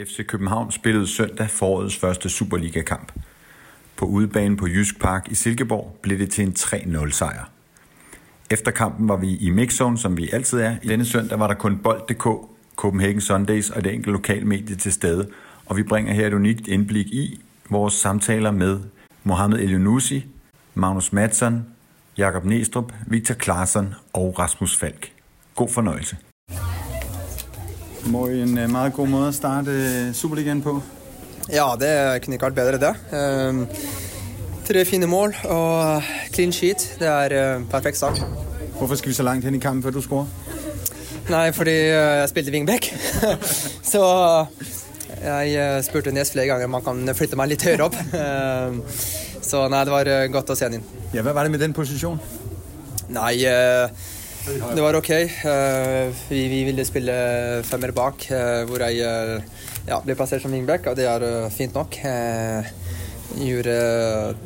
[0.00, 3.12] FC København spillede søndag forårets første Superliga-kamp.
[3.96, 7.50] På udebane på Jysk Park i Silkeborg blev det til en 3-0 sejr.
[8.50, 10.76] Efter kampen var vi i mixzone, som vi altid er.
[10.82, 12.26] I denne søndag var der kun Bold.dk,
[12.76, 15.30] Copenhagen Sundays og det enkelte lokalmedie til stede,
[15.66, 17.40] og vi bringer her et unikt indblik i
[17.70, 18.80] vores samtaler med
[19.24, 20.26] Mohamed Elionusi,
[20.74, 21.66] Magnus Madsen,
[22.18, 25.12] Jakob Næstrup, Victor Klaarsson og Rasmus Falk.
[25.54, 26.16] God fornøjelse.
[28.06, 30.82] Må en øh, meget god måde at starte øh, Superligaen på.
[31.52, 32.94] Ja, det kunne ikke vært bedre, det.
[33.48, 33.66] Um,
[34.66, 36.02] tre fine mål og
[36.34, 36.96] clean sheet.
[36.98, 38.22] Det er uh, perfekt start.
[38.78, 40.26] Hvorfor skal vi så langt hen i kampen, før du scorer?
[41.28, 42.94] Nei, fordi uh, jeg spilte wingback.
[43.92, 44.02] så
[45.22, 47.96] jeg uh, spurte Nes flere ganger om han kan flytte meg litt høyere opp.
[48.14, 48.82] Um,
[49.50, 50.86] så nei, det var uh, godt å se han inn.
[51.14, 52.20] Ja, hvad var det med den position?
[53.08, 53.90] Nei, uh,
[54.46, 55.10] det var ok.
[55.42, 57.14] Uh, vi, vi ville spille
[57.66, 61.46] femmer bak, uh, hvor jeg uh, ja, ble plassert som wingback, og det er uh,
[61.52, 61.98] fint nok.
[62.06, 62.74] Uh,
[63.36, 63.72] gjorde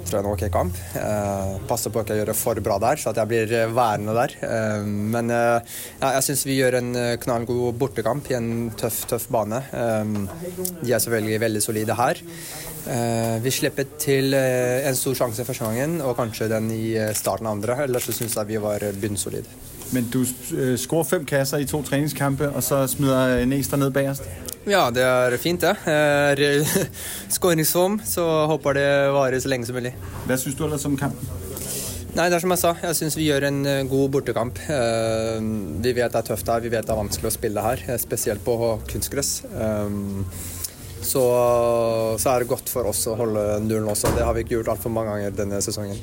[0.08, 0.78] tror jeg, en ok kamp.
[0.96, 4.34] Uh, passer på ikke å gjøre for bra der, så at jeg blir værende der.
[4.40, 5.60] Uh, men uh,
[6.00, 6.90] ja, jeg syns vi gjør en
[7.22, 9.62] knallgod bortekamp i en tøff, tøff bane.
[9.70, 10.24] Um,
[10.80, 12.22] de er selvfølgelig veldig solide her.
[12.88, 16.86] Uh, vi slipper til uh, en stor sjanse første gangen, og kanskje den i
[17.16, 17.82] starten av andre.
[17.84, 19.69] Ellers så syns jeg vi var bunnsolide.
[19.92, 20.24] Men du
[20.54, 24.22] øh, scorer fem kasser i to træningskampe, og så smider Næster ned bagerst.
[24.68, 25.72] Ja, det er fint, det.
[25.88, 26.80] Uh,
[27.36, 29.94] Skåringsform, så håper det varer så lenge som mulig.
[30.26, 31.28] Hvad synes du ellers om kampen?
[32.10, 32.74] Nei, det er som jeg sa.
[32.82, 34.60] Jeg syns vi gjør en uh, god bortekamp.
[34.68, 35.40] Uh,
[35.80, 37.96] vi vet det er tøft her, vi vet det er vanskelig å spille her, uh,
[38.02, 38.56] spesielt på
[38.90, 39.40] kunstgress.
[41.00, 41.22] Så,
[42.20, 44.12] så er det godt for oss å holde nullen også.
[44.12, 45.96] Det har vi ikke gjort altfor mange ganger denne sesongen.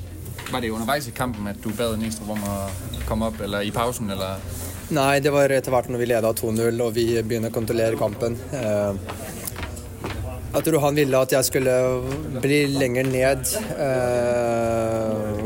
[0.52, 3.72] Var det undervejs i kampen, at du bad Næstrup om at komme op, eller i
[3.72, 4.40] pausen, eller?
[4.90, 8.38] Nej, det var etter hvert når vi leda 2-0 og vi begynner å kontrollere kampen.
[8.56, 8.94] Eh,
[10.54, 11.74] jeg tror han ville at jeg skulle
[12.40, 14.67] bli lenger ned eh,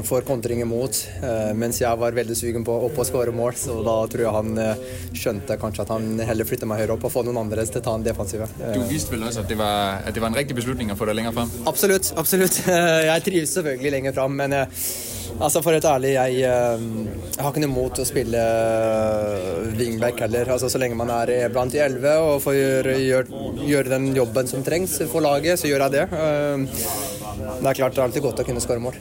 [0.08, 3.54] for kontring imot, eh, mens jeg var veldig sugen på opp å skåre mål.
[3.58, 4.84] Så da tror jeg han eh,
[5.18, 7.86] skjønte kanskje at han heller flytter meg høyere opp og får noen andre til å
[7.86, 8.50] ta en defensive.
[8.62, 11.08] Du vidste vel også, at det var, at det var en rigtig beslutning at få
[11.10, 11.56] dig længere frem?
[11.72, 12.12] Absolutt.
[12.18, 12.62] absolutt.
[13.12, 14.84] Jeg trives selvfølgelig lenger fram, men eh,
[15.40, 18.44] altså for å være ærlig, jeg, jeg har ikke noe imot å spille
[19.80, 20.52] wingback heller.
[20.56, 24.52] Altså Så lenge man er blant de elleve og får gjøre, gjøre, gjøre den jobben
[24.52, 27.21] som trengs for laget, så gjør jeg det.
[27.62, 28.96] Det er klart det er alltid godt å kunne skåre mål.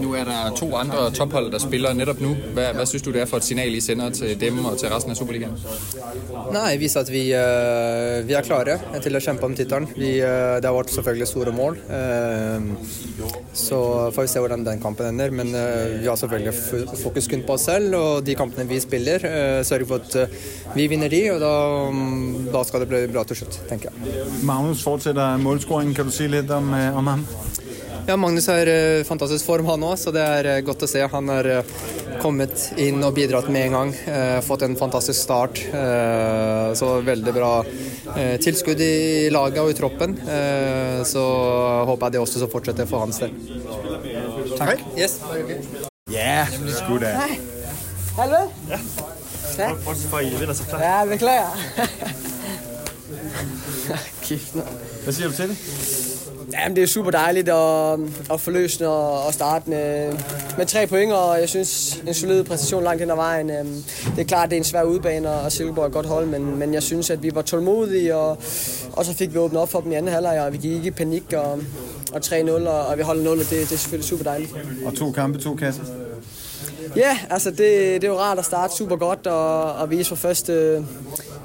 [0.00, 2.34] Nu er der to andre tophold, der spiller netop nu.
[2.54, 4.88] Hvad, hvad synes du, det er for et signal, I sender til dem og til
[4.92, 5.56] resten af Superligaen?
[6.52, 9.88] Nei, vise at vi, eh, vi er klare til å kjempe om tittelen.
[9.96, 11.78] Vi, eh, det har vært selvfølgelig store mål.
[11.90, 12.60] eh,
[13.56, 13.76] Så
[14.12, 15.30] får vi se hvordan den kampen ender.
[15.30, 16.52] Men eh, vi har selvfølgelig
[17.02, 19.24] fokus kun på oss selv og de kampene vi spiller.
[19.24, 20.28] eh, Sørge for at eh,
[20.74, 21.52] vi vinner de, og da,
[21.90, 24.24] mm, da skal det bli bra til slutt, tenker jeg.
[24.44, 25.94] Magnus fortsætter målscoringen.
[25.94, 27.26] Kan du sige lidt om, øh, om ham?
[28.08, 31.00] Ja, Magnus har eh, fantastisk form, han òg, så det er eh, godt å se.
[31.10, 31.70] Han har eh,
[32.22, 33.90] kommet inn og bidratt med en gang.
[34.46, 35.58] Fått en fantastisk start.
[36.78, 37.50] Så veldig bra
[38.42, 40.16] tilskudd i laget og i troppen.
[41.06, 41.24] Så
[41.90, 43.36] håper jeg det også så fortsetter for hans del.
[44.56, 44.82] Tak.
[44.96, 45.18] Yes.
[46.10, 47.12] Ja, sgu da.
[48.16, 48.42] Hallo?
[49.84, 50.82] Bortset fra, at I vinder så klart.
[50.88, 51.54] Ja, beklager.
[54.24, 54.60] Kæft.
[55.04, 56.05] Hvad siger du til det?
[56.52, 57.98] Jamen, det er super dejligt at,
[58.32, 60.12] at forløsende og, og starte med,
[60.58, 63.50] med tre point, og jeg synes, en solid præstation langt hen ad vejen.
[63.50, 63.82] Øhm,
[64.16, 66.58] Det er klart, det er en svær udbane, og Silkeborg er et godt hold, men,
[66.58, 68.38] men jeg synes, at vi var tålmodige, og,
[68.92, 70.86] og så fik vi åbnet op for dem i anden halvleg, og vi gik ikke
[70.86, 71.60] i panik, og,
[72.12, 74.54] og 3-0, og, og vi holder 0, og det, det er selvfølgelig super dejligt.
[74.86, 75.82] Og to kampe, to kasser.
[76.96, 80.16] Ja, altså det, det er jo rart at starte super godt og, og vise fra
[80.16, 80.84] første,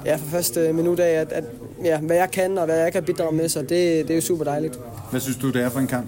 [0.06, 1.44] ja, fra første minut af, at, at
[1.84, 4.20] ja, hvad jeg kan og hvad jeg kan bidrage med, så det, det er jo
[4.20, 4.78] super dejligt.
[5.10, 6.06] Hvad synes du, det er for en kamp?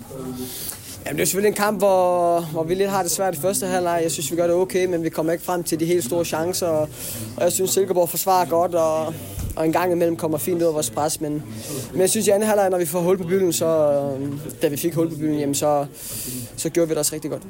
[1.06, 3.66] Jamen, det er selvfølgelig en kamp, hvor, hvor vi lidt har det svært i første
[3.66, 4.00] halvleg.
[4.02, 6.24] Jeg synes, vi gør det okay, men vi kommer ikke frem til de helt store
[6.24, 6.66] chancer.
[6.66, 6.88] Og,
[7.36, 9.14] og jeg synes, Silkeborg forsvarer godt, og,
[9.56, 11.20] og en gang imellem kommer fint ud af vores pres.
[11.20, 11.42] Men,
[11.92, 14.28] men jeg synes, i anden halvleg, når vi får hul på bylden, så, øh,
[14.62, 15.86] da vi fik hul på bylden, jamen, så,
[16.56, 17.42] så gjorde vi det også rigtig godt.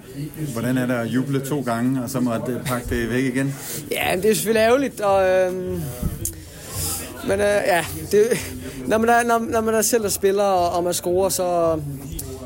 [0.52, 3.54] Hvordan er det at juble to gange, og så måtte øh, pakke det væk igen?
[3.90, 5.82] Ja, det er selvfølgelig ærgerligt, og, øhm,
[7.28, 8.24] men øh, ja, det,
[8.86, 11.80] når, man er, når, når man er selv der spiller, og, og man scorer, så,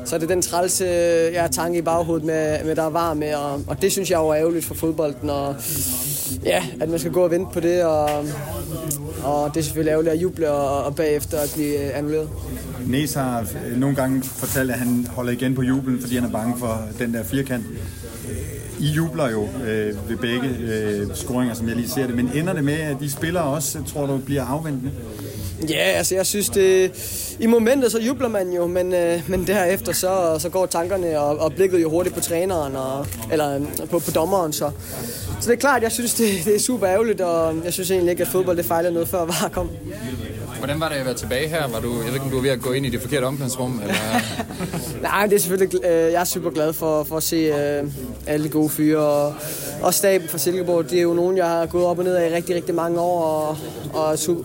[0.05, 3.17] så er det den trælse øh, ja, tanke i baghovedet, med, med der er varm
[3.17, 5.55] med, og, og det synes jeg jo er ærgerligt for fodbolden, og
[6.45, 8.09] ja, at man skal gå og vente på det, og,
[9.23, 12.29] og det er selvfølgelig ærgerligt at juble og, og bagefter at blive øh, annulleret.
[12.85, 16.31] Næs har øh, nogle gange fortalt, at han holder igen på jublen, fordi han er
[16.31, 17.65] bange for den der firkant.
[18.79, 22.53] I jubler jo øh, ved begge øh, scoringer, som jeg lige ser det, men ender
[22.53, 24.91] det med, at de spillere også, tror du, bliver afventende?
[25.69, 26.91] Ja, altså jeg synes det...
[27.39, 31.37] I momentet så jubler man jo, men, øh, men derefter så, så går tankerne og,
[31.37, 34.71] og blikket jo hurtigt på træneren, og, eller på, på dommeren, så...
[35.41, 38.11] Så det er klart, jeg synes, det, det er super ærgerligt, og jeg synes egentlig
[38.11, 39.69] ikke, at fodbold det fejler noget før var kom.
[40.59, 41.67] Hvordan var det at være tilbage her?
[41.67, 43.25] Var du, jeg ved ikke, om du var ved at gå ind i det forkerte
[43.25, 43.79] omklædningsrum?
[43.81, 43.93] Eller?
[45.01, 47.91] Nej, det er selvfølgelig, øh, jeg er super glad for, for at se øh,
[48.27, 49.33] alle de gode fyre, og,
[49.81, 50.89] og staben fra Silkeborg.
[50.89, 52.99] Det er jo nogen, jeg har gået op og ned af i rigtig, rigtig mange
[52.99, 53.57] år, og,
[53.93, 54.43] og super,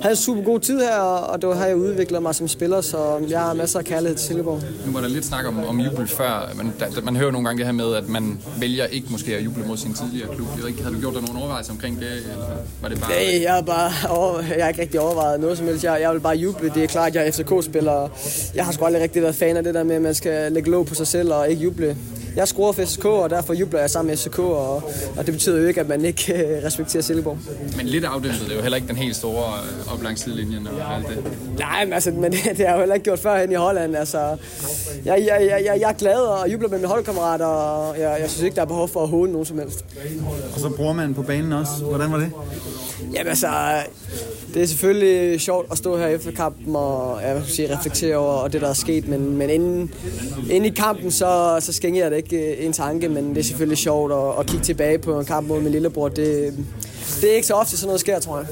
[0.00, 2.98] havde en super god tid her, og det har jeg udviklet mig som spiller, så
[3.28, 4.60] jeg har masser af kærlighed til Silkeborg.
[4.86, 7.58] Nu var der lidt snak om, om jubel før, men da, man hører nogle gange
[7.58, 10.46] det her med, at man vælger ikke måske at juble mod sin tidligere klub.
[10.60, 12.46] Jeg ikke, havde du gjort dig nogle overvejelser omkring det, eller
[12.82, 13.10] var det bare...
[13.10, 15.84] Nej, jeg har, bare over, jeg har ikke rigtig overvejet noget som helst.
[15.84, 16.72] Jeg, jeg vil bare juble.
[16.74, 18.08] Det er klart, at jeg er FCK-spiller.
[18.54, 20.70] Jeg har sgu aldrig rigtig været fan af det der med, at man skal lægge
[20.70, 21.96] låg på sig selv og ikke juble.
[22.36, 24.82] Jeg scorer for FCK, og derfor jubler jeg sammen med FCK, og,
[25.16, 27.38] og det betyder jo ikke, at man ikke øh, respekterer Silkeborg.
[27.76, 29.44] Men lidt afdæmpet, det er jo heller ikke den helt store
[29.86, 31.18] øh, op langs sidelinjen og alt det.
[31.58, 33.96] Nej, men, altså, men det, det har jeg jo heller ikke gjort førhen i Holland.
[33.96, 34.18] Altså,
[35.04, 38.30] jeg, jeg, jeg, jeg, jeg er glad og jubler med mine holdkammerater, og jeg, jeg
[38.30, 39.84] synes ikke, der er behov for at håne nogen som helst.
[40.54, 41.72] Og så bruger man på banen også.
[41.84, 42.30] Hvordan var det?
[43.14, 43.48] Jamen altså,
[44.54, 48.48] det er selvfølgelig sjovt at stå her efter kampen og jeg vil sige, reflektere over
[48.48, 49.94] det, der er sket, men, men inden,
[50.50, 53.44] inden i kampen, så, så skænger jeg det ikke øh, en tanke, men det er
[53.44, 56.08] selvfølgelig sjovt at, at kigge tilbage på en kamp mod min lillebror.
[56.08, 56.54] Det,
[57.20, 58.46] det er ikke så ofte, sådan noget sker, tror jeg.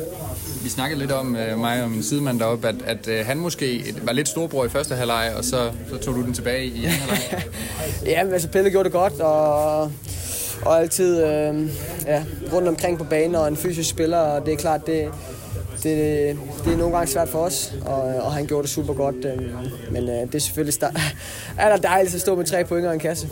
[0.62, 3.94] Vi snakkede lidt om uh, mig og min sidemand deroppe, at, at uh, han måske
[4.02, 6.98] var lidt storbror i første halvleg, og så, så tog du den tilbage i anden
[6.98, 7.42] halvleg.
[8.12, 9.92] ja, men altså Pelle gjorde det godt, og
[10.62, 11.70] og altid øh,
[12.06, 15.08] ja, rundt omkring på banen og en fysisk spiller, og det er klart, det,
[15.82, 19.24] det, det er nogle gange svært for os, og, og han gjorde det super godt.
[19.24, 19.42] Øh,
[19.90, 20.74] men øh, det er selvfølgelig
[21.58, 23.28] er der dejligt at stå med tre point og en kasse.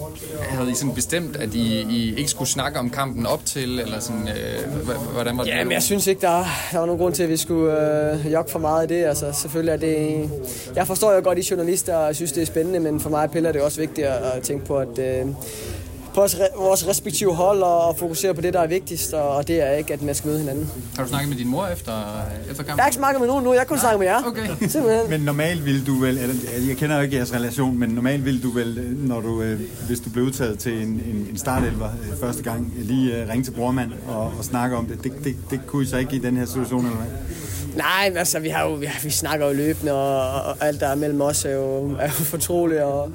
[0.49, 4.01] Havde I sådan bestemt, at I, I ikke skulle snakke om kampen op til, eller
[4.01, 5.51] sådan, øh, hvordan var det?
[5.51, 8.33] Ja, men jeg synes ikke, der, der var nogen grund til, at vi skulle øh,
[8.33, 9.05] jogge for meget i det.
[9.05, 10.31] Altså, selvfølgelig er det...
[10.77, 13.23] Jeg forstår jo godt, de journalister, og jeg synes, det er spændende, men for mig
[13.23, 14.99] og Pelle er det også vigtigt at tænke på, at...
[14.99, 15.27] Øh,
[16.17, 19.71] på vores, vores respektive hold og fokusere på det, der er vigtigst, og det er
[19.71, 20.71] ikke, at man skal møde hinanden.
[20.97, 21.93] Har du snakket med din mor efter,
[22.51, 22.67] efter kampen?
[22.67, 24.23] Jeg har ikke snakket med nogen nu, jeg kunne snakke med jer.
[24.27, 24.47] Okay.
[24.69, 25.11] Simpelthen.
[25.11, 26.35] Men normalt vil du vel, eller,
[26.69, 30.01] jeg kender jo ikke jeres relation, men normalt vil du vel, når du, øh, hvis
[30.01, 33.91] du blev udtaget til en, en, en startelver øh, første gang, lige ringe til brormand
[34.09, 35.05] og, og snakke om det.
[35.05, 35.37] Det, det.
[35.51, 37.07] det kunne I så ikke i den her situation, eller hvad?
[37.77, 40.87] Nej, men altså, vi, har jo, vi, vi snakker jo løbende, og, og alt der
[40.87, 42.81] er mellem os er jo, er jo fortroligt.
[42.81, 43.13] Og,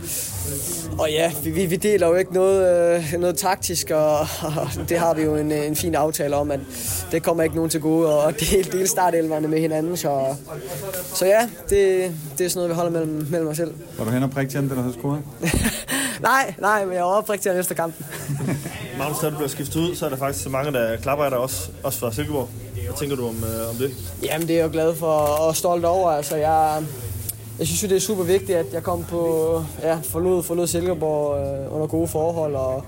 [0.99, 5.13] og ja, vi, vi deler jo ikke noget, øh, noget taktisk, og, og det har
[5.13, 6.59] vi jo en, en fin aftale om, at
[7.11, 9.97] det kommer ikke nogen til gode, og dele, dele startelverne med hinanden.
[9.97, 10.35] Så,
[11.13, 13.73] så ja, det, det er sådan noget, vi holder mellem, mellem os selv.
[13.97, 15.21] Var du hen og prikke til ham, da du havde scoret?
[16.21, 18.05] nej, nej, men jeg var oppe til ham efter kampen.
[18.97, 21.31] Magnus, da du bliver skiftet ud, så er der faktisk så mange, der klapper af
[21.31, 22.49] dig også, også fra Silkeborg.
[22.73, 23.91] Hvad tænker du om, øh, om det?
[24.23, 26.09] Jamen, det er jeg jo glad for og stolt over.
[26.09, 26.83] Altså, jeg,
[27.61, 31.37] jeg synes jo, det er super vigtigt, at jeg kom på, ja, forlod, forlod Silkeborg
[31.37, 32.83] øh, under gode forhold, og,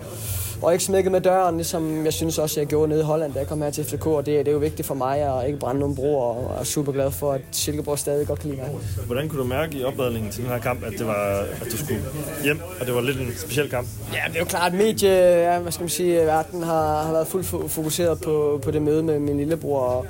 [0.61, 3.39] og ikke smækket med døren, ligesom jeg synes også, jeg gjorde nede i Holland, da
[3.39, 5.59] jeg kom her til FCK, og det, det er jo vigtigt for mig at ikke
[5.59, 8.71] brænde nogen broer, og er super glad for, at Silkeborg stadig godt kan lide mig.
[9.05, 11.77] Hvordan kunne du mærke i opladningen til den her kamp, at, det var, at du
[11.77, 11.99] skulle
[12.43, 13.87] hjem, og det var lidt en speciel kamp?
[14.13, 17.11] Ja, det er jo klart, at medie, ja, hvad skal man sige, verden har, har
[17.11, 20.05] været fuldt fokuseret på, på det møde med min lillebror, og,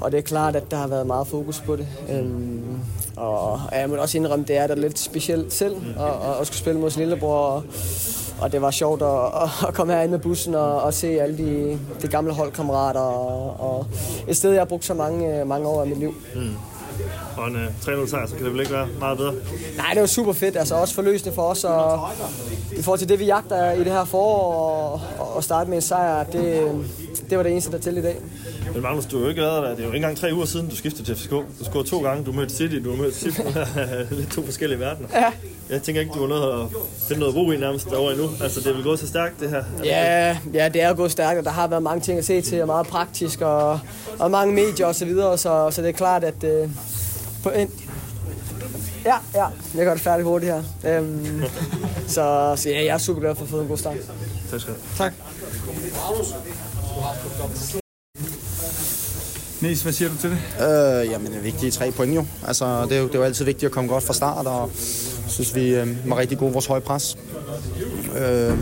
[0.00, 1.86] og det er klart, at der har været meget fokus på det.
[2.10, 2.78] Øhm,
[3.16, 6.80] og jeg må også indrømme, det er da lidt specielt selv at, at skulle spille
[6.80, 7.36] mod sin lillebror.
[7.36, 7.62] Og,
[8.40, 11.78] og det var sjovt at, at komme herind med bussen og, og se alle de,
[12.02, 13.00] de gamle holdkammerater.
[13.00, 13.86] Og, og
[14.28, 16.14] et sted, jeg har brugt så mange, mange år af mit liv.
[16.34, 16.56] Mm.
[17.36, 19.34] Og en uh, 3-0 sejr, så kan det vel ikke være meget bedre?
[19.76, 20.56] Nej, det var super fedt.
[20.56, 21.64] Altså også forløsende for os.
[21.64, 22.08] Og
[22.78, 24.52] I forhold til det, vi jagter i det her forår
[25.18, 26.70] og, og starte med en sejr, det,
[27.30, 28.16] det var det eneste, der til i dag.
[28.72, 29.70] Men Magnus, du har jo ikke været der.
[29.70, 31.30] Det er jo ikke engang tre uger siden, du skiftede til FCK.
[31.30, 32.24] Du scorede to gange.
[32.24, 33.40] Du mødte City, du har mødt City.
[34.18, 35.08] Lidt to forskellige verdener.
[35.14, 35.32] Ja.
[35.70, 36.68] Jeg tænker ikke, du har noget at
[37.08, 38.28] finde noget ro i nærmest derovre endnu.
[38.40, 39.64] Altså, det er vel gået så stærkt, det her?
[39.84, 42.60] Ja, ja, det er gået stærkt, og der har været mange ting at se til,
[42.60, 43.80] og meget praktisk, og,
[44.18, 46.68] og mange medier osv., så, videre, så, så det er klart, at øh,
[47.42, 47.70] på en,
[49.04, 49.46] Ja, ja.
[49.74, 50.62] Jeg gør det færdigt hurtigt her.
[50.98, 51.42] Øhm,
[52.06, 53.96] så, så ja, jeg er super glad for at få en god start.
[54.50, 55.12] Tak skal du Tak.
[59.60, 60.38] Næs, hvad siger du til det?
[60.38, 62.26] Øh, jamen, det er vigtige tre point jo.
[62.46, 64.70] Altså, det er jo, det er jo altid vigtigt at komme godt fra start, og
[65.28, 67.18] synes, vi øh, var rigtig gode vores høje pres.
[68.18, 68.58] Øh,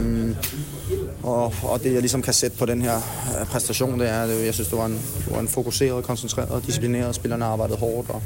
[1.23, 2.97] og, og det, jeg ligesom kan sætte på den her
[3.41, 6.67] øh, præstation, det er, at jeg synes, det var en, det var en fokuseret, koncentreret,
[6.67, 7.15] disciplineret.
[7.15, 8.23] Spillerne arbejdede hårdt, og,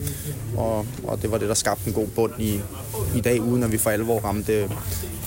[0.57, 2.61] og, og det var det, der skabte en god bund i,
[3.17, 4.71] i dag, uden at vi for alvor ramte,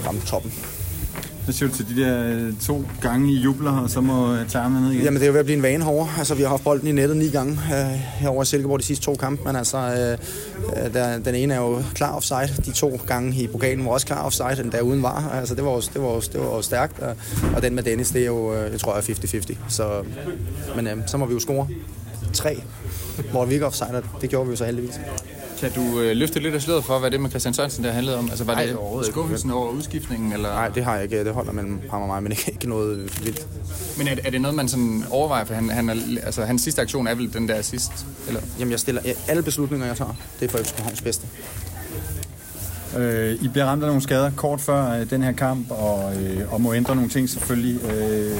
[0.05, 0.53] ramte toppen.
[1.43, 4.49] Hvad siger du til de der to gange i jubler, og så må øh, tarmen
[4.49, 5.03] tage ned igen?
[5.03, 6.09] Jamen, det er jo ved at blive en vane herovre.
[6.17, 9.05] Altså, vi har haft bolden i nettet ni gange øh, herover i Silkeborg de sidste
[9.05, 10.17] to kampe, men altså, øh,
[10.85, 12.63] øh, der, den ene er jo klar offside.
[12.65, 15.31] De to gange i pokalen var også klar offside, den der uden var.
[15.33, 16.99] Altså, det var jo, det var, det var jo stærkt.
[16.99, 17.15] Og,
[17.55, 19.55] og den med Dennis, det er jo, øh, jeg tror jeg, er 50-50.
[19.67, 20.03] Så,
[20.75, 21.67] men øh, så må vi jo score
[22.33, 22.63] tre,
[23.31, 24.99] hvor vi ikke offside, det gjorde vi jo så heldigvis.
[25.61, 28.17] Kan du øh, løfte lidt af sløret for, hvad det med Christian Sørensen der handlede
[28.17, 28.29] om?
[28.29, 29.11] Altså, var Ej, det ikke.
[29.11, 30.33] skuffelsen over udskiftningen?
[30.33, 30.49] Eller?
[30.49, 31.23] Nej, det har jeg ikke.
[31.25, 33.47] Det holder mellem ham og mig, men ikke, ikke noget vildt.
[33.97, 35.45] Men er, det- er det noget, man sådan overvejer?
[35.45, 37.91] For han, han er, altså, hans sidste aktion er vel den der sidst?
[38.27, 38.41] Eller?
[38.59, 40.13] Jamen, jeg stiller alle beslutninger, jeg tager.
[40.39, 41.27] Det er for FCK Havns bedste.
[42.97, 46.53] Øh, I bliver ramt af nogle skader kort før øh, den her kamp, og, øh,
[46.53, 47.83] og må ændre nogle ting selvfølgelig.
[47.83, 48.35] Øh,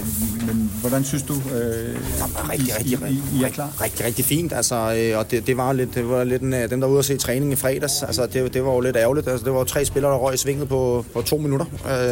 [0.48, 3.82] men hvordan synes du, øh, Jamen, rigtig, I, rigtig, I, I, er klar?
[3.82, 4.54] Rigtig, rigtig fint.
[4.54, 6.92] Altså, øh, og det, det var lidt, det var lidt en, øh, dem, der var
[6.92, 8.04] ude at se træning i fredags.
[8.04, 9.28] Altså, det, det var jo lidt ærgerligt.
[9.28, 11.66] Altså, det var jo tre spillere, der røg i svinget på, på to minutter.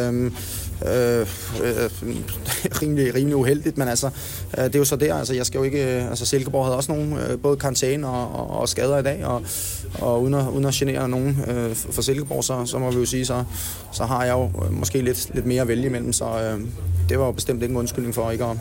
[0.08, 0.34] Øhm,
[0.86, 1.26] øh,
[1.62, 1.90] øh,
[2.82, 4.10] rimelig, rimelig uheldigt, men altså,
[4.58, 5.14] øh, det er jo så der.
[5.14, 8.40] Altså, jeg skal jo ikke, øh, altså, Silkeborg havde også nogle, øh, både karantæne og,
[8.40, 9.42] og, og, skader i dag, og,
[9.94, 13.06] og uden, at, uden at genere nogen øh, for Silkeborg, så, så må vi jo
[13.06, 13.44] sige, så,
[13.92, 16.60] så har jeg jo øh, måske lidt, lidt mere at vælge imellem, så øh,
[17.08, 18.56] det var jo bestemt ikke en undskyldning for ikke at...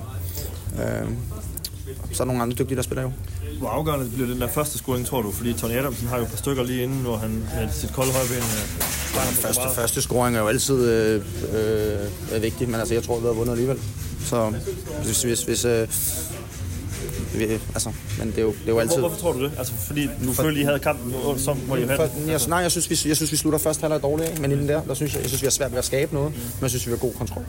[0.80, 1.10] Øh,
[2.12, 3.12] så er der nogle andre dygtige, der spiller jo.
[3.60, 5.32] Hvor afgørende bliver den der første scoring, tror du?
[5.32, 8.12] Fordi Tony Adamsen har jo et par stykker lige inden, hvor han med sit kolde
[8.12, 11.22] højben øh, sparker på Første, første scoring er jo altid øh,
[12.34, 13.80] øh, vigtig, men altså, jeg tror, vi har vundet alligevel.
[14.26, 14.54] Så
[15.04, 15.24] hvis...
[15.24, 15.88] hvis, hvis øh,
[17.36, 18.98] vi, altså, men det er jo, det er jo altid...
[19.00, 19.52] Hvor, hvorfor tror du det?
[19.58, 22.30] Altså, fordi du følte, I havde kampen, og så må I have For, den.
[22.30, 24.42] jeg, nej, jeg synes, vi, jeg synes, vi slutter først halvleg dårligt, ikke?
[24.42, 26.32] men inden der, der synes jeg, jeg synes, vi har svært ved at skabe noget,
[26.32, 27.46] men jeg synes, vi har god kontrol.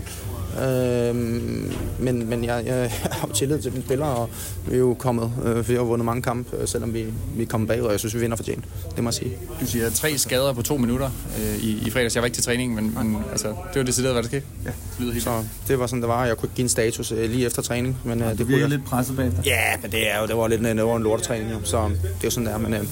[0.62, 4.30] Øhm, men men jeg, jeg har jo tillid til mine spillere, og
[4.66, 7.46] vi er jo kommet, øh, vi har vundet mange kampe, øh, selvom vi, vi er
[7.46, 8.64] kommet bagud, og jeg synes, vi vinder fortjent.
[8.96, 9.30] Det må jeg sige.
[9.60, 11.10] Du siger tre skader på to minutter
[11.40, 12.14] øh, i, i fredags.
[12.14, 14.44] Jeg var ikke til træning, men, men altså, det var decideret, hvad der skete.
[14.64, 14.70] Ja.
[14.70, 16.26] Det lyder helt Så det var sådan, det var.
[16.26, 18.60] Jeg kunne ikke give en status øh, lige efter træning, men øh, det kunne virker
[18.62, 18.68] jeg.
[18.70, 19.42] lidt presset bagefter.
[19.44, 21.56] Ja, men det, er jo, det var lidt en, det var en lortetræning, jo.
[21.64, 22.84] så det er jo sådan der, men øh,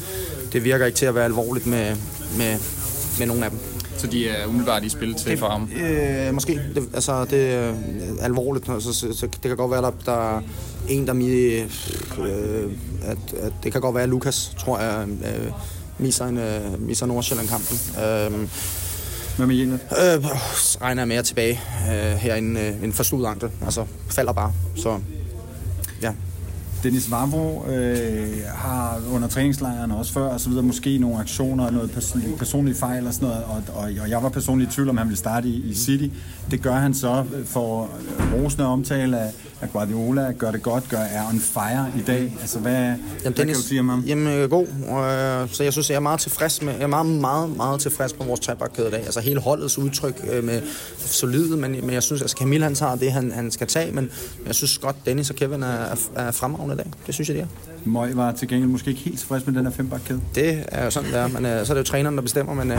[0.53, 1.97] det virker ikke til at være alvorligt med,
[2.39, 2.57] med,
[3.19, 3.59] med nogen af dem.
[3.99, 5.71] Så de er umiddelbart i spil til for ham.
[5.81, 6.61] Øh, måske.
[6.75, 7.75] Det, altså, det er
[8.23, 8.69] alvorligt.
[8.69, 10.43] Altså, så, så, det kan godt være, der, der er
[10.89, 11.65] en, der er
[12.19, 12.73] øh,
[13.03, 15.53] at, at det kan godt være, at Lukas, tror jeg, øh,
[15.99, 17.79] misser, en, øh, misser Nordsjælland-kampen.
[17.97, 18.49] Øh,
[19.37, 19.73] Hvad med Jens?
[19.73, 20.25] øh,
[20.83, 21.61] regner jeg med at tilbage
[21.93, 23.51] øh, herinde øh, en forstudet ankel.
[23.65, 24.53] Altså, falder bare.
[24.77, 24.99] Så
[26.83, 31.73] Dennis Vavro øh, har under træningslejren også før og så videre måske nogle aktioner og
[31.73, 34.89] noget pers- personlige fejl og sådan noget, og, og, og jeg var personligt i tvivl
[34.89, 36.09] om, han ville starte i, i City.
[36.51, 37.91] Det gør han så for
[38.35, 42.37] rosende omtale af, af Guardiola, gør det godt, gør er on fire i dag.
[42.41, 44.01] Altså, hvad, Jamen, hvad kan du sige om ham?
[44.07, 44.67] Jamen, øh, god.
[44.67, 48.19] Øh, så jeg synes, jeg er meget tilfreds med, jeg er meget, meget, meget tilfreds
[48.19, 49.01] med vores trebakkæde i dag.
[49.01, 50.63] Altså hele holdets udtryk øh, med
[50.99, 54.11] solide, men, men jeg synes, altså, Camille han tager det, han, han skal tage, men
[54.47, 56.87] jeg synes godt, Dennis og Kevin er, er, er fremragende i dag.
[57.07, 57.47] Det synes jeg, det er.
[57.85, 60.21] Møj var til gengæld måske ikke helt tilfreds med den her fembakkæde.
[60.35, 61.29] Det er jo sådan, det er.
[61.29, 62.79] Men øh, så er det jo træneren, der bestemmer, men øh,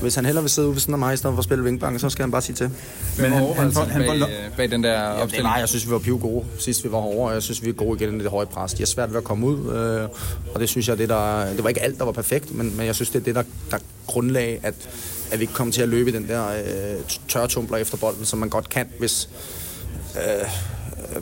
[0.00, 1.64] hvis han hellere vil sidde ude ved siden af mig, i stedet for at spille
[1.64, 2.70] vinkbank, så skal han bare sige til.
[3.18, 5.48] Men han, han, han, han bag, øh, bag den der Ja, det opstilling.
[5.48, 7.68] var, jeg synes, vi var piv gode sidst vi var herovre, og jeg synes, vi
[7.68, 8.74] er gode igen i det høje pres.
[8.74, 10.08] De har svært ved at komme ud, øh,
[10.54, 12.86] og det synes jeg, det, der, det var ikke alt, der var perfekt, men, men
[12.86, 13.76] jeg synes, det er det, der, der
[14.06, 14.74] grundlag, at,
[15.32, 18.38] at vi ikke kommer til at løbe i den der øh, tørretumbler efter bolden, som
[18.38, 19.28] man godt kan, hvis
[20.16, 20.48] øh,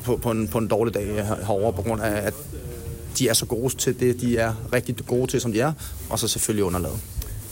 [0.05, 2.35] på, på, en, på en dårlig dag her- herovre, på grund af, at
[3.19, 5.73] de er så gode til det, de er rigtig gode til, som de er,
[6.11, 6.99] og så selvfølgelig underlaget.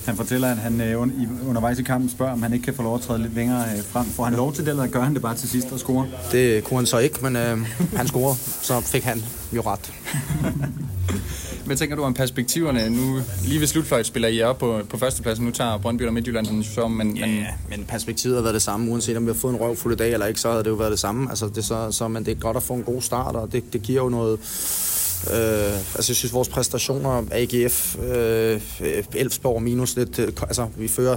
[0.07, 1.01] Han fortæller, at han øh,
[1.49, 3.83] undervejs i kampen spørger, om han ikke kan få lov at træde lidt længere øh,
[3.85, 4.07] frem.
[4.07, 6.07] Får han lov til det, eller gør han det bare til sidst og scorer?
[6.33, 7.59] Det kunne han så ikke, men øh,
[7.97, 9.93] han scorede, så fik han jo ret.
[11.71, 12.91] Hvad tænker du om perspektiverne?
[12.91, 15.45] Nu, lige ved slutfløjt spiller I op på, på førstepladsen.
[15.45, 18.63] Nu tager Brøndby og Midtjylland den sæson, men, Ja, men men perspektivet har været det
[18.63, 20.75] samme, uanset om vi har fået en røvfuld dag eller ikke, så havde det jo
[20.75, 21.31] været det samme.
[21.31, 23.73] Altså, det, så, så, men det er godt at få en god start, og det,
[23.73, 24.33] det giver jo noget...
[25.31, 28.61] Øh, altså, jeg synes, vores præstationer, AGF, øh,
[29.15, 30.19] Elfsborg minus lidt...
[30.19, 31.17] øh, Altså, vi fører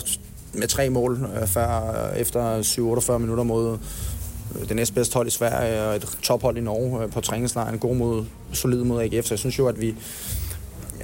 [0.53, 3.77] med tre mål øh, før, efter 7-48 minutter mod
[4.59, 7.79] øh, det næstbedste hold i Sverige og et tophold i Norge øh, på træningslejren.
[7.79, 9.95] God mod, solid mod AGF, så jeg synes jo, at vi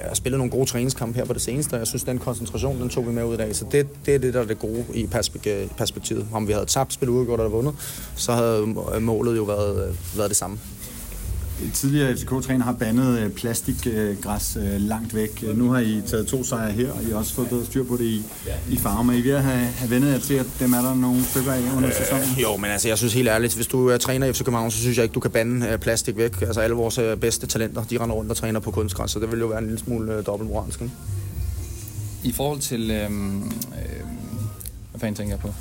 [0.08, 2.89] har spillet nogle gode træningskampe her på det seneste, og jeg synes, den koncentration, den
[2.89, 3.56] tog vi med ud i dag.
[3.56, 5.08] Så det, det er det, der er det gode i
[5.77, 6.27] perspektivet.
[6.34, 7.74] Om vi havde tabt, spillet udgjort eller vundet,
[8.15, 8.65] så havde
[9.00, 10.60] målet jo været, været det samme.
[11.74, 15.44] Tidligere FCK-træner har bandet øh, plastikgræs øh, langt væk.
[15.56, 17.98] Nu har I taget to sejre her, og I har også fået bedre styr på
[17.98, 18.24] det i,
[18.70, 19.13] i farver.
[19.13, 21.62] I ved at have, have vendet jer til, at dem er der nogle stykker af
[21.78, 22.28] under sæsonen?
[22.42, 24.78] Jo, men altså, jeg synes helt ærligt, hvis du er træner i FC København, så
[24.78, 26.42] synes jeg ikke, du kan bande øh, plastik væk.
[26.42, 29.32] Altså, alle vores øh, bedste talenter, de render rundt og træner på kunstgræs, så det
[29.32, 30.82] vil jo være en lille smule øh, dobbeltmoralsk.
[30.82, 30.94] ikke?
[32.24, 32.92] i forhold til...
[32.92, 33.51] Øhm, øhm,
[34.92, 35.54] hvad fanden tænker jeg på?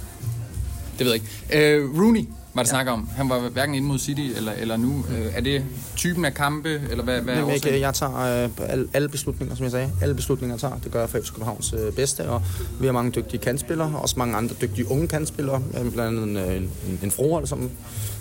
[0.99, 1.77] Det ved jeg ikke.
[1.77, 2.25] Øh, Rooney
[2.59, 2.77] var det ja.
[2.77, 3.09] snak om.
[3.17, 5.05] Han var hverken inde mod City eller, eller nu.
[5.11, 5.65] Øh, er det
[5.97, 9.57] typen af kampe, eller hvad, hvad er Jamen, ikke, jeg tager øh, alle, alle beslutninger,
[9.57, 9.91] som jeg sagde.
[10.03, 10.79] Alle beslutninger jeg tager.
[10.85, 12.43] Det gør jeg for FC Københavns øh, bedste, og
[12.81, 16.23] vi har mange dygtige kantspillere, og også mange andre dygtige unge kantspillere, øh, blandt andet
[16.23, 17.71] en, en, en Froholt, som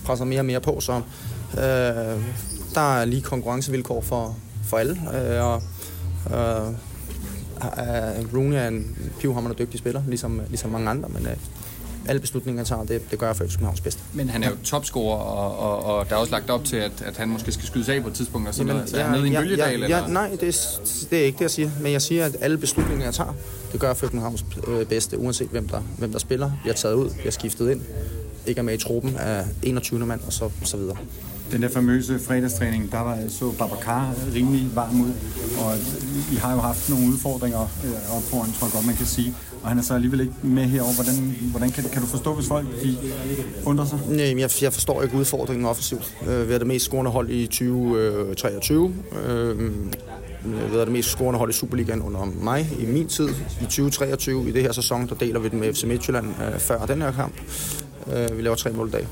[0.06, 1.02] presser mere og mere på, så
[1.54, 1.62] øh,
[2.76, 5.62] der er lige konkurrencevilkår for, for alle, øh, og
[6.32, 6.68] øh,
[7.64, 11.36] øh, Rooney er en pivhammerende dygtig spiller, ligesom, ligesom mange andre, men øh,
[12.08, 14.02] alle beslutninger jeg tager, det, det gør jeg for FC Københavns bedste.
[14.14, 16.92] Men han er jo topscorer, og, og, og der er også lagt op til, at,
[17.06, 18.48] at han måske skal skydes af på et tidspunkt.
[18.48, 18.90] Og sådan noget.
[18.90, 19.68] Så er han nede i en ja, bølgedal?
[19.68, 19.88] ja, eller?
[19.88, 20.80] ja, nej, det, er-
[21.12, 21.70] det er ikke det, jeg siger.
[21.82, 23.34] Men jeg siger, at alle beslutninger, jeg tager,
[23.72, 26.96] det gør jeg for Københavns øh, bedste, uanset hvem der, hvem der spiller, bliver taget
[26.96, 27.82] ud, bliver skiftet ind,
[28.46, 30.00] ikke er med i truppen af 21.
[30.06, 30.98] mand og så, så videre.
[31.52, 35.12] Den der famøse fredagstræning, der var så Babacar rimelig varm ud,
[35.60, 35.74] og
[36.32, 39.36] I har jo haft nogle udfordringer øh, op foran, tror jeg godt, man kan sige.
[39.64, 40.94] Og han er så alligevel ikke med herover.
[40.94, 42.98] Hvordan, hvordan kan, kan du forstå, hvis folk de
[43.66, 44.00] undrer sig?
[44.10, 46.16] Nej, jeg, jeg forstår ikke udfordringen offensivt.
[46.28, 48.94] Øh, vi er det mest scorende hold i 2023.
[49.28, 53.30] Øh, vi øh, er det mest scorende hold i Superligaen under mig i min tid.
[53.62, 56.86] I 2023, i det her sæson, der deler vi den med FC Midtjylland øh, før
[56.86, 57.34] den her kamp.
[58.14, 59.08] Øh, vi laver tre mål i dag.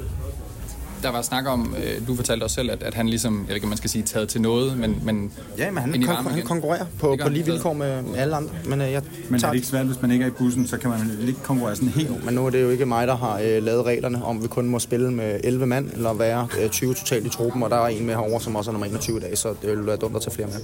[1.06, 3.56] Der var snak om, øh, du fortalte også selv, at, at han ligesom, jeg ved
[3.56, 6.32] ikke, om man skal sige, taget til noget, men, men Ja, men han, kon- varmen
[6.34, 8.50] han konkurrerer på, på lige vilkår med, med alle andre.
[8.66, 10.78] Men øh, jeg Men er det ikke svært, hvis man ikke er i bussen, så
[10.78, 13.40] kan man ikke konkurrere sådan helt Men nu er det jo ikke mig, der har
[13.44, 16.94] øh, lavet reglerne om, vi kun må spille med 11 mand, eller være øh, 20
[16.94, 19.22] totalt i truppen, og der er en med herovre, som også er nummer 21 i
[19.22, 20.58] dag, så det vil være dumt at tage flere med.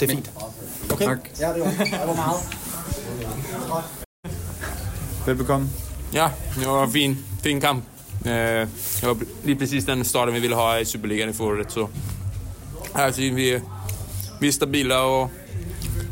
[0.00, 0.30] Det er fint.
[0.92, 1.04] Okay?
[1.04, 1.18] Tak.
[1.40, 2.36] Ja, det var, det var meget.
[5.26, 5.68] Velbekomme.
[6.12, 6.28] Ja,
[6.60, 7.84] det var en fin, fin kamp.
[8.26, 8.68] Eh,
[9.44, 11.72] lige præcis den starten, vi ville ha i Superligaen i foråret.
[11.72, 11.88] Så
[12.94, 13.60] här ser vi,
[14.40, 15.30] vi är stabila och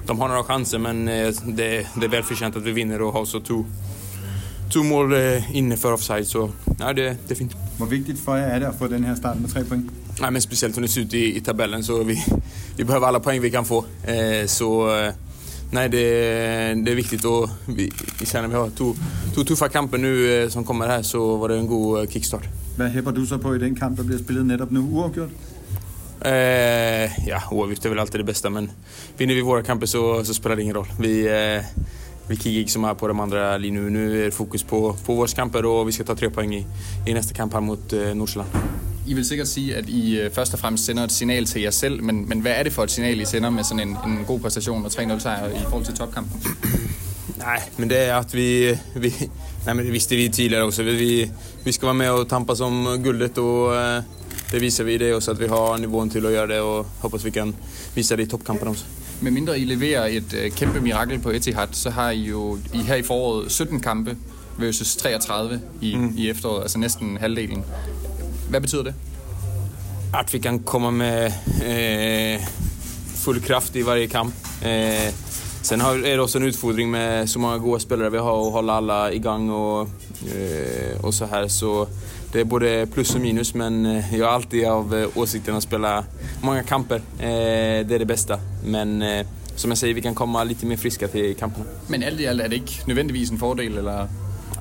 [0.07, 3.25] de har några chanser, men eh, det, det är välförtjänt att vi vinner och har
[3.25, 3.65] så to,
[4.71, 6.27] to mål eh, inne för offside.
[6.27, 7.57] Så ja, det, det är fint.
[7.79, 9.91] Hvor vigtigt for jer er det at få den her start med tre point?
[10.21, 12.25] Nej, men speciellt hur det ser ut i, i tabellen så vi,
[12.77, 13.85] vi behöver alla poäng vi kan få.
[14.05, 14.91] Eh, så
[15.75, 16.05] nej, det,
[16.85, 17.91] det är viktigt och vi,
[18.25, 18.95] känner vi har två,
[19.35, 22.49] två tuffa kamper nu eh, som kommer här så var det en god eh, kickstart.
[22.77, 24.81] Hvad hæpper du så på i den kamp, der bliver spillet netop nu?
[24.81, 25.31] Uafgjort?
[26.25, 28.71] Eh, ja, oavgjort är väl alltid det bästa men
[29.19, 30.87] vinner vi våra kamper så, så spelar det ingen roll.
[31.01, 31.65] Vi, eh,
[32.29, 33.91] vi kigger inte så mycket på de andra lige nu.
[33.91, 36.67] Nu är det fokus på, på våra kamper och vi ska ta tre poäng i,
[37.07, 38.51] i nästa kamp här mot eh, Nordsjælland.
[39.07, 41.71] I vil sikkert sige, at I øh, først og fremmest sender et signal til jer
[41.71, 44.25] selv, men, men hvad er det for et signal, I sender med sådan en, en
[44.27, 46.43] god præstation og 3-0 sejr i forhold til topkampen?
[47.37, 48.79] Nej, men det är att vi...
[48.95, 49.15] vi
[49.67, 50.83] nej, men det visste vi tidigare också.
[50.83, 51.31] Vi, vi,
[51.65, 54.03] vi ska vara med och tampas om guldet och eh,
[54.51, 56.87] det visar vi i det också att vi har nivån till att göra det och
[57.01, 57.57] hoppas vi kan
[57.95, 58.85] visa det i toppkampen också.
[59.21, 62.79] Med mindre I leverer et øh, kæmpe mirakel på Etihad, så har I jo I
[62.79, 64.17] her i foråret 17 kampe
[64.59, 66.15] versus 33 i, mm.
[66.17, 67.65] i efteråret, altså næsten halvdelen.
[68.55, 68.95] Hvad betyder det?
[70.13, 71.27] Att vi kan komma med
[71.65, 72.41] eh,
[73.25, 74.35] full kraft i varje kamp.
[74.63, 75.15] Eh,
[75.63, 78.53] sen har, är det också en utfordring med så många goda spelare vi har och
[78.53, 79.89] hålla alla igång och,
[80.37, 81.49] eh, och så här.
[81.49, 81.89] Så
[82.33, 85.63] det är både plus och minus men eh, jag är alltid av eh, åsikten att
[85.63, 86.05] spela
[86.43, 86.97] många kamper.
[87.19, 88.41] Eh, det är det bästa.
[88.65, 91.65] Men eh, som jag säger, vi kan komma lite mer friska till kamperna.
[91.87, 94.09] Men alt i alt er det ikke nødvendigvis en fordel, eller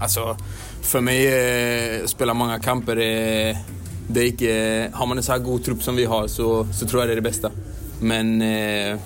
[0.02, 0.38] Alltså,
[0.82, 3.58] för mig eh, spela många kamper, eh,
[4.08, 6.88] det är ikke, har man en så här god trupp som vi har så, så
[6.88, 7.52] tror jag det är det bästa.
[8.02, 8.98] Men eh,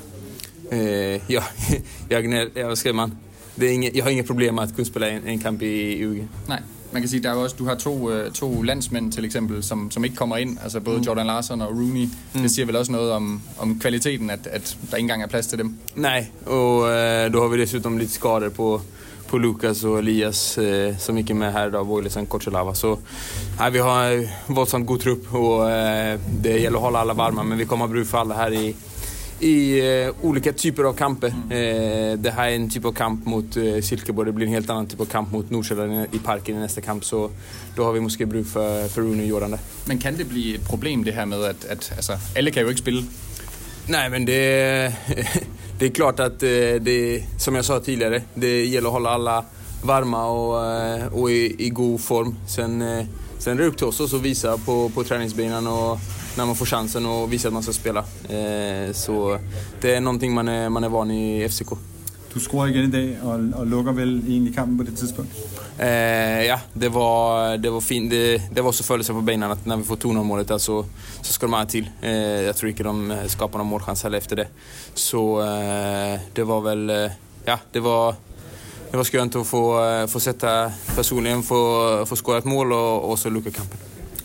[0.72, 1.44] eh, ja,
[2.10, 3.18] jag, ja, vad ska man?
[3.56, 6.06] Det är inget, jag har inget problem med att kunna spela en, en kamp i,
[6.06, 6.28] UG.
[6.48, 6.62] nej.
[6.92, 9.64] Man kan sige, der er jo også, du har to, øh, to landsmænd til eksempel,
[9.64, 12.10] som, som ikke kommer ind, altså både Jordan Larsen og Rooney.
[12.34, 12.42] Mm.
[12.42, 15.48] Det siger vel også noget om, om kvaliteten, at, at der ikke engang er plads
[15.48, 15.78] til dem.
[15.96, 18.82] Nej, och eh, då har vi dessutom lite skador på,
[19.28, 22.74] på Lukas och Elias eh, som gick med här idag, och sen Korchelava.
[22.74, 23.00] Så
[23.60, 27.44] nej, vi har en våldsamt god trupp och eh, det gäller att hålla alla varma
[27.44, 28.76] men vi kommer ha bruk för alla här i,
[29.40, 31.28] i eh, olika typer av kamper.
[31.28, 34.70] Eh, det här är en typ av kamp mot eh, Silkeborg, det blir en helt
[34.70, 37.06] annan typ av kamp mot Nordsjælland i parken i nästa kamp.
[37.06, 37.32] Så
[37.76, 39.60] då har vi måske brug för, för Rooney Jordan där.
[39.86, 42.70] Men kan det blive et problem, det her med, at, at altså, alle kan jo
[42.70, 43.04] ikke spille?
[43.88, 44.94] Nej, men det,
[45.80, 46.50] det är klart att eh,
[46.82, 49.46] det, som jag sa tidigare, det gäller att hålla alla
[49.84, 52.36] varma och, eh, och i, i god form.
[52.48, 53.06] Sen, eh,
[53.40, 56.00] sen är det upp till oss att visa på, på träningsbenen och
[56.38, 58.00] när man får chansen och visa att man ska spela.
[58.30, 59.40] Eh, Så
[59.82, 61.68] det är någonting man är, man är van i FCK.
[62.38, 65.32] Du scorer igen i dag, og, og lukker vel egentlig kampen på det tidspunkt.
[65.80, 68.12] Eh, ja, det var, det var fint.
[68.12, 70.86] Det, det var så følelse på benen att när vi får 2-0 målet där så,
[71.22, 71.90] så ska de ha till.
[72.02, 74.48] Eh, jag tror inte de skapar någon målchans heller efter det.
[74.94, 77.12] Så eh, det var väl, eh,
[77.46, 78.16] ja, det var,
[78.92, 83.12] det var skönt att få, uh, få sätta personligen, få, få skåra ett mål och,
[83.12, 83.78] och så lukke kampen.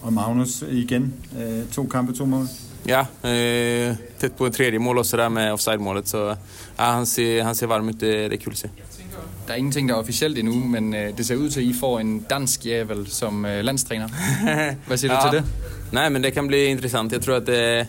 [0.02, 2.48] Og Magnus igen, øh, to kampe, to mål.
[2.84, 6.08] Ja, eh, tätt på en tredje mål också där med offside-målet.
[6.08, 6.36] Så
[6.76, 8.68] ja, han, ser, han ser varm ut, det, det är kul att se.
[9.46, 11.74] Der er ingenting, der er officielt endnu, men øh, det ser ud til, at I
[11.80, 14.08] får en dansk jævel som øh, landstræner.
[14.86, 15.20] Hvad siger Ja.
[15.26, 15.46] du til det?
[15.92, 17.12] Nej, men det kan bli intressant.
[17.12, 17.86] Jag tror att det,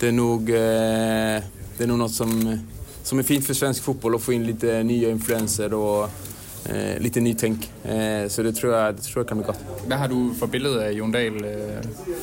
[0.00, 1.42] det, är, nog, eh,
[1.78, 2.60] det är nog något som,
[3.02, 6.10] som är fint för svensk fotboll att få in lite nya influenser och
[6.68, 7.70] eh, lite nytänk.
[7.84, 9.58] Eh, så det tror, jag, det tror jag kan bli gott.
[9.86, 11.44] Hvad har du for billede af Jon Dahl?
[11.44, 11.76] Øh?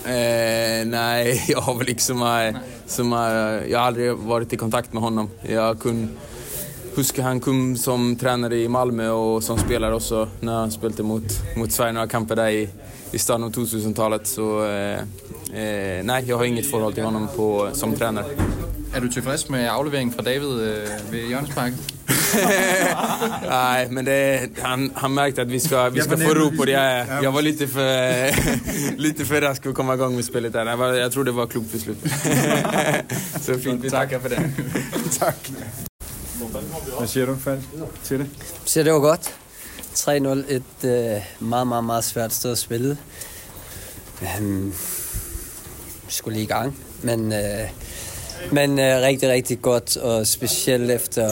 [0.06, 2.22] Eh, nej, jag har väl liksom...
[2.22, 5.30] Eh, som, eh, jag har aldrig varit i kontakt med honom.
[5.42, 6.10] Jag kun,
[6.96, 11.58] huskar han kom som tränare i Malmö och som spelare också när han spelade mot,
[11.58, 12.70] mot Sverige några kamper där i,
[13.12, 14.28] i starten av 2000-talet.
[14.28, 15.00] Så eh,
[15.54, 18.26] eh, nej, jag har inget förhåll till honom på, som tränare.
[18.96, 21.74] Er du tilfreds med afleveringen fra David øh, ved Jørgenspark?
[23.50, 26.72] Nej, men det, han, han märkte att vi ska, vi ska få ro på det.
[26.72, 27.24] Jag, Ja.
[27.24, 30.66] jag var lite för, lite för rask för att komma igång med spelet där.
[30.66, 31.98] Jag, var, jag tror det var klokt beslut.
[33.42, 34.52] Så fint, vi tackar för det.
[35.20, 35.52] Tak.
[36.98, 37.62] Hvad siger du, Falk,
[38.04, 38.26] til det?
[38.66, 39.34] Så det var godt.
[39.96, 42.98] 3-0, et øh, meget, meget, meget svært sted at spille.
[44.22, 44.74] Øhm,
[46.08, 47.70] vi skulle lige i gang, men, øh,
[48.52, 51.26] men øh, rigtig, rigtig godt, og specielt efter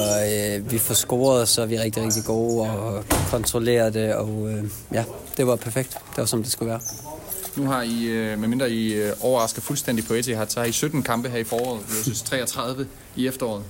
[0.58, 4.64] øh, vi får scoret, så er vi rigtig, rigtig gode og kontrollerer det, og øh,
[4.94, 5.04] ja,
[5.38, 5.90] det var perfekt.
[5.92, 6.80] Det var som det skulle være.
[7.56, 11.04] Nu har I, øh, medmindre I øh, overrasker fuldstændig på Etihad, så har I 17
[11.04, 13.64] kampe her i foråret versus 33 i efteråret.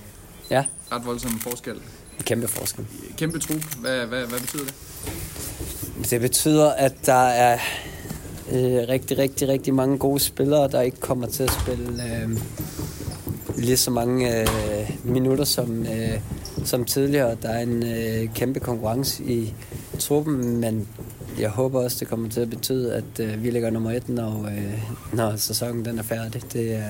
[0.50, 1.74] Ja, Ret voldsom forskel.
[1.74, 2.86] en kæmpe forskel.
[3.16, 3.62] Kæmpe trup.
[3.80, 4.74] Hvad, hvad, hvad betyder det?
[6.10, 7.58] Det betyder, at der er
[8.52, 12.28] øh, rigtig, rigtig, rigtig mange gode spillere, der ikke kommer til at spille øh,
[13.56, 16.20] lige så mange øh, minutter som, øh,
[16.64, 17.36] som tidligere.
[17.42, 19.54] Der er en øh, kæmpe konkurrence i
[19.98, 20.88] truppen, men
[21.38, 24.46] jeg håber også, det kommer til at betyde, at øh, vi ligger nummer et, når,
[24.46, 26.42] øh, når sæsonen den er færdig.
[26.52, 26.88] Det er,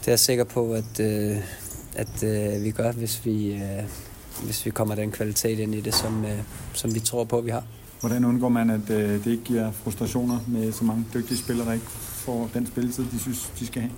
[0.00, 1.36] det er jeg sikker på, at, øh,
[1.94, 3.84] at øh, vi gør, hvis vi, øh,
[4.44, 6.38] hvis vi kommer den kvalitet ind i det, som, øh,
[6.72, 7.64] som vi tror på, vi har.
[8.00, 11.72] Hvordan undgår man, at øh, det ikke giver frustrationer med så mange dygtige spillere, der
[11.72, 13.92] ikke får den spilletid, de synes, de skal have?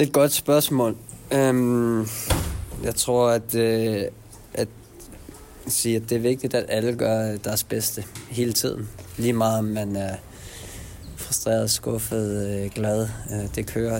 [0.00, 0.96] Det er et godt spørgsmål.
[1.32, 2.00] Øhm,
[2.84, 4.04] jeg tror, at, øh,
[4.54, 4.68] at,
[5.66, 8.88] sige, at det er vigtigt, at alle gør deres bedste hele tiden.
[9.16, 10.14] Lige meget om man er
[11.16, 13.08] frustreret, skuffet, øh, glad.
[13.32, 13.98] Øh, det kører.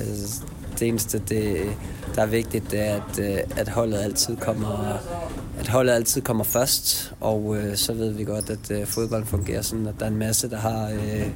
[0.79, 1.71] Det eneste, det,
[2.15, 5.01] der er vigtigt, det er, at, øh, at holdet altid kommer
[5.59, 9.63] at holdet altid kommer først, og øh, så ved vi godt, at øh, fodbold fungerer
[9.63, 11.31] sådan, at der er en masse, der har øh,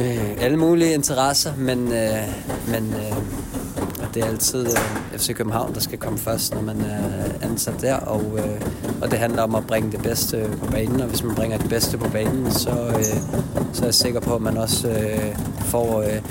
[0.00, 2.28] øh, alle mulige interesser, men, øh,
[2.68, 3.16] men øh,
[4.14, 7.94] det er altid øh, FC København, der skal komme først, når man er ansat der,
[7.94, 8.60] og, øh,
[9.02, 11.68] og det handler om at bringe det bedste på banen, og hvis man bringer det
[11.68, 13.04] bedste på banen, så, øh,
[13.72, 16.22] så er jeg sikker på, at man også øh, får øh,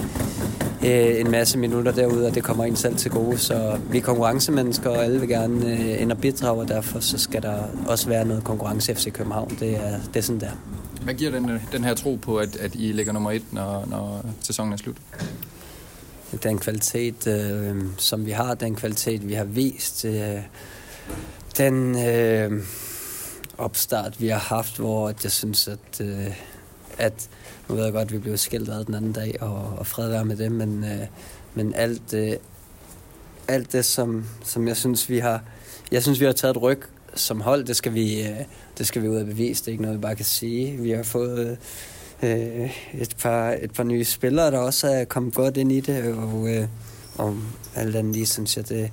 [0.85, 3.37] øh, en masse minutter derude, og det kommer en selv til gode.
[3.37, 7.17] Så vi er konkurrencemennesker, og alle vil gerne øh, ind og bidrage, og derfor så
[7.17, 7.55] skal der
[7.87, 9.57] også være noget konkurrence FC København.
[9.59, 10.76] Det er, det er sådan der.
[11.07, 13.85] Hvad giver den, øh, den her tro på, at, at I ligger nummer et, når,
[13.85, 14.97] når sæsonen er slut?
[16.43, 20.37] Den kvalitet, øh, som vi har, den kvalitet, vi har vist, øh,
[21.57, 22.63] den øh,
[23.57, 26.37] opstart, vi har haft, hvor jeg synes, at, øh,
[26.97, 27.29] at
[27.69, 30.09] nu ved jeg godt, at vi blev skældt ad den anden dag, og, og fred
[30.09, 31.07] være med det, men, øh,
[31.53, 32.33] men alt, øh,
[33.47, 35.43] alt det, som, som jeg synes, vi har,
[35.91, 36.83] jeg synes, vi har taget et ryg
[37.19, 38.39] som hold, det skal vi, øh,
[38.77, 39.61] det skal vi ud af bevise.
[39.61, 40.77] Det er ikke noget, vi bare kan sige.
[40.77, 41.57] Vi har fået
[42.23, 46.13] øh, et, par, et par nye spillere, der også er kommet godt ind i det,
[46.13, 46.67] og, øh,
[47.15, 47.37] og
[47.75, 48.91] alt andet lige, synes jeg, det,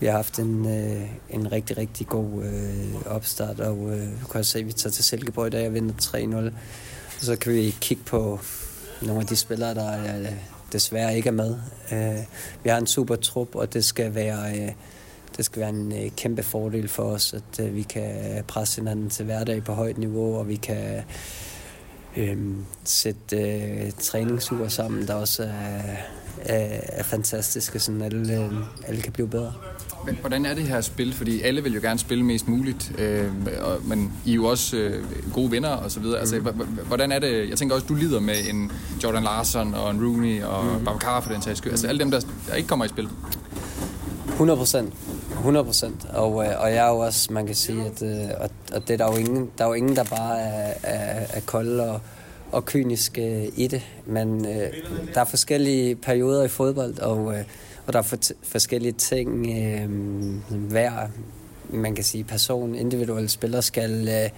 [0.00, 4.46] vi har haft en, øh, en rigtig, rigtig god øh, opstart, og øh, kan jeg
[4.46, 6.36] se, at vi tager til Silkeborg i dag og vinder 3-0.
[6.36, 6.52] Og
[7.20, 8.40] så kan vi kigge på
[9.02, 10.32] nogle af de spillere, der øh,
[10.72, 11.56] desværre ikke er med.
[11.92, 12.24] Øh,
[12.62, 14.72] vi har en super trup, og det skal være, øh,
[15.36, 19.10] det skal være en øh, kæmpe fordel for os, at øh, vi kan presse hinanden
[19.10, 21.02] til hverdag på højt niveau, og vi kan
[22.16, 22.36] øh,
[22.84, 25.96] sætte øh, træningsuger sammen, der også er,
[26.40, 28.52] er, er fantastiske, så alle, øh,
[28.86, 29.52] alle kan blive bedre.
[30.06, 31.14] Men Hvordan er det her spil?
[31.14, 33.30] Fordi alle vil jo gerne spille mest muligt, øh,
[33.62, 36.20] og, men I er jo også øh, gode venner og så videre.
[36.20, 37.48] Altså, h- h- hvordan er det?
[37.48, 38.72] Jeg tænker også, du lider med en
[39.04, 40.84] Jordan Larson og en Rooney og mm.
[40.84, 41.72] Babacar for den sags skyld.
[41.72, 43.08] Altså alle dem, der, der ikke kommer i spil.
[44.28, 44.94] 100 procent.
[45.38, 46.06] 100 procent.
[46.14, 48.90] Og, øh, og jeg er jo også, man kan sige, at øh, og, og det
[48.90, 52.00] er der jo ingen, der er jo ingen, der bare er, er, er kold og,
[52.52, 53.82] og kynisk øh, i det.
[54.06, 54.72] Men øh,
[55.14, 57.44] der er forskellige perioder i fodbold, og, øh,
[57.86, 59.88] og der er for, forskellige ting øh,
[60.50, 60.92] hver,
[61.70, 64.30] man kan sige, person, individuelle spiller skal, øh,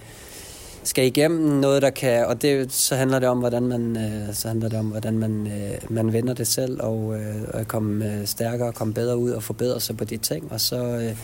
[0.85, 4.47] skal igennem noget, der kan, og det, så handler det om, hvordan man, øh, så
[4.47, 8.25] handler det om, hvordan man, øh, man vender det selv, og, øh, og komme øh,
[8.25, 11.17] stærkere, komme bedre ud og forbedre sig på de ting, og så øh,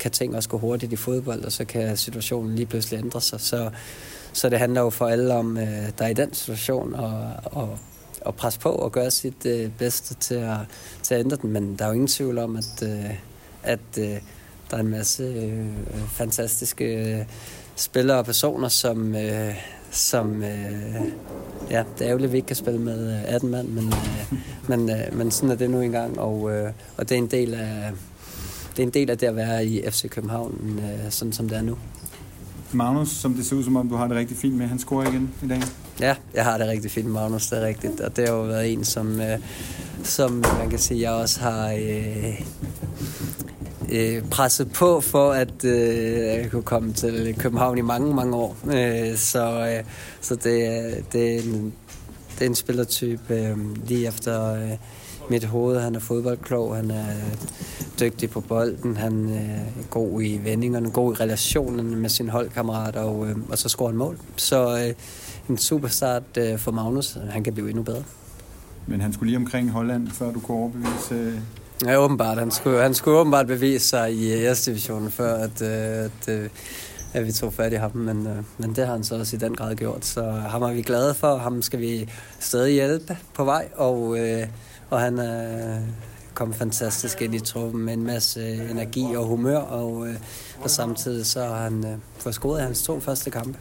[0.00, 3.40] kan ting også gå hurtigt i fodbold, og så kan situationen lige pludselig ændre sig.
[3.40, 3.70] Så,
[4.32, 7.78] så det handler jo for alle om, øh, der er i den situation, og, og,
[8.20, 10.58] og presse på og gøre sit øh, bedste til at,
[11.02, 11.52] til at ændre den.
[11.52, 13.14] Men der er jo ingen tvivl om, at, øh,
[13.62, 14.20] at øh,
[14.70, 15.66] der er en masse øh,
[16.08, 17.24] fantastiske øh,
[17.76, 19.54] spillere og personer, som, øh,
[19.90, 20.94] som øh,
[21.70, 24.90] ja, det er ærgerligt, at vi ikke kan spille med 18 mand, men, øh, men,
[24.90, 27.92] øh, men sådan er det nu engang, og, øh, og det er en del af
[28.76, 31.58] det er en del af det at være i FC København, øh, sådan som det
[31.58, 31.78] er nu.
[32.72, 35.08] Magnus, som det ser ud som om, du har det rigtig fint med, han scorer
[35.08, 35.62] igen i dag.
[36.00, 38.00] Ja, jeg har det rigtig fint med Magnus, det er rigtigt.
[38.00, 39.38] Og det har jo været en, som, øh,
[40.02, 42.40] som man kan sige, jeg også har øh,
[43.92, 48.56] øh, presset på for, at øh, jeg kunne komme til København i mange, mange år.
[48.64, 49.84] Øh, så øh,
[50.20, 51.74] så det, det, er en,
[52.38, 54.54] det er en spillertype øh, lige efter...
[54.54, 54.72] Øh,
[55.30, 55.80] mit hoved.
[55.80, 57.06] Han er fodboldklog, han er
[58.00, 63.00] dygtig på bolden, han øh, er god i vendingerne, god i relationen med sin holdkammerater,
[63.00, 64.18] og, øh, og så scorer han mål.
[64.36, 64.94] Så øh,
[65.48, 67.18] en super start øh, for Magnus.
[67.30, 68.02] Han kan blive endnu bedre.
[68.86, 71.14] Men han skulle lige omkring Holland, før du kunne overbevise...
[71.14, 71.38] Øh,
[71.84, 71.88] Øh...
[71.88, 72.38] Ja, åbenbart.
[72.38, 76.50] Han skulle, han skulle åbenbart bevise sig i S-divisionen, før at, at, at,
[77.12, 77.96] at vi tog fat i ham.
[77.96, 80.04] Men, men det har han så også i den grad gjort.
[80.04, 81.36] Så ham er vi glade for.
[81.36, 82.08] Ham skal vi
[82.40, 83.68] stadig hjælpe på vej.
[83.76, 84.18] Og,
[84.90, 85.78] og han er
[86.36, 90.08] kommet fantastisk ind i truppen med en masse energi og humør, og,
[90.60, 93.58] og samtidig så har han fået scoret hans to første kampe.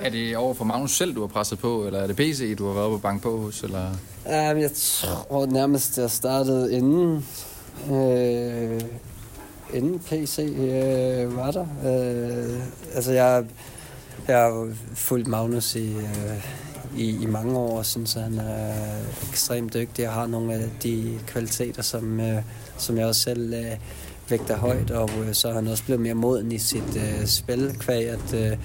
[0.00, 2.66] Er det over for Magnus selv, du har presset på, eller er det PC, du
[2.66, 3.62] har været på bank på hos?
[3.62, 3.90] Eller?
[4.24, 7.26] Um, jeg tror nærmest, jeg startede inden,
[7.92, 8.80] øh,
[9.74, 11.66] inden PC øh, var der.
[11.84, 12.60] Øh,
[12.94, 13.44] altså, jeg,
[14.28, 16.44] jeg har fulgt Magnus i, øh,
[16.96, 18.74] i, i mange år, og synes, at han er
[19.30, 22.42] ekstremt dygtig og har nogle af de kvaliteter, som, øh,
[22.78, 23.76] som jeg også selv øh,
[24.28, 27.76] vægter højt, og øh, så er han også blevet mere moden i sit øh, spil,
[27.78, 28.56] kvæg at, øh,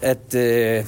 [0.00, 0.84] at øh,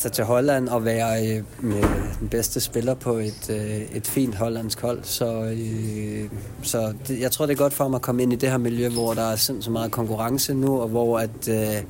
[0.00, 1.82] tage til Holland og være øh, med
[2.20, 4.98] den bedste spiller på et, øh, et fint hollandsk hold.
[5.02, 6.30] Så, øh,
[6.62, 8.58] så det, jeg tror, det er godt for mig at komme ind i det her
[8.58, 11.82] miljø, hvor der er sindssygt meget konkurrence nu, og hvor at, øh,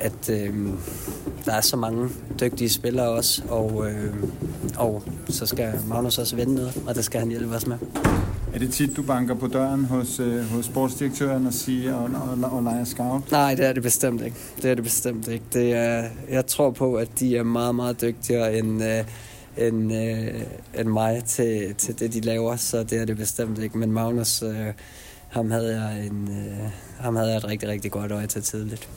[0.00, 0.54] at øh,
[1.44, 2.08] der er så mange
[2.40, 4.14] dygtige spillere også, og, øh,
[4.76, 7.76] og så skal Magnus også vende noget, og det skal han hjælpe os med.
[8.54, 12.10] Er det tit, du banker på døren hos, øh, hos sportsdirektøren og siger og,
[12.42, 13.30] og, og leger scout?
[13.30, 14.36] Nej, det er det bestemt ikke.
[14.62, 15.44] Det er det bestemt ikke.
[15.52, 19.04] Det er, jeg tror på, at de er meget, meget dygtigere end, øh,
[19.66, 20.42] end, øh,
[20.78, 23.78] end mig til, til det, de laver, så det er det bestemt ikke.
[23.78, 24.66] Men Magnus, øh,
[25.28, 28.88] ham, havde jeg en, øh, ham havde jeg et rigtig, rigtig godt øje til tidligt.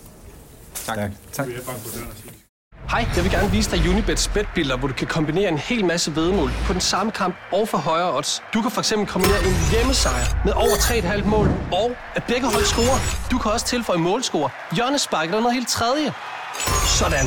[0.85, 0.97] Tak.
[0.97, 1.11] tak.
[1.31, 1.47] tak.
[2.89, 6.15] Hej, jeg vil gerne vise dig Unibets betbilder, hvor du kan kombinere en hel masse
[6.15, 8.43] vedmål på den samme kamp og for højere odds.
[8.53, 13.27] Du kan fx kombinere en hjemmesejr med over 3,5 mål, og at begge hold scorer.
[13.31, 16.13] Du kan også tilføje målscore, hjørnespark eller noget helt tredje.
[16.99, 17.25] Sådan.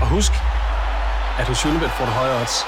[0.00, 0.32] Og husk,
[1.38, 2.64] at hos Unibet får du højere odds.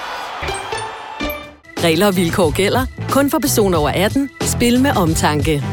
[1.85, 2.87] Regler og vilkår gælder.
[3.09, 4.31] Kun for personer over 18.
[4.40, 5.64] Spil med omtanke.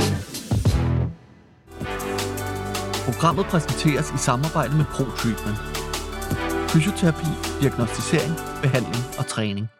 [3.06, 5.77] Programmet præsenteres i samarbejde med ProTreatment
[6.78, 7.26] fysioterapi,
[7.62, 9.77] diagnostisering, behandling og træning.